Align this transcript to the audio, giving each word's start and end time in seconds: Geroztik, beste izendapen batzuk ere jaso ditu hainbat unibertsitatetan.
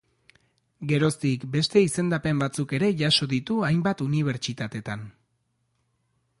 Geroztik, 0.91 1.43
beste 1.55 1.83
izendapen 1.89 2.41
batzuk 2.43 2.75
ere 2.79 2.91
jaso 3.03 3.29
ditu 3.37 3.61
hainbat 3.69 4.05
unibertsitatetan. 4.09 5.09